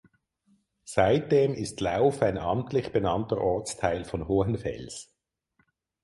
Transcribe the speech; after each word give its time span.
Seitdem 0.83 1.53
ist 1.53 1.79
Lauf 1.79 2.23
ein 2.23 2.39
amtlich 2.39 2.91
benannter 2.91 3.39
Ortsteil 3.39 4.03
von 4.03 4.27
Hohenfels. 4.27 5.13